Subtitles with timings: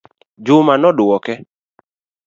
[0.45, 1.33] Juma nodwoke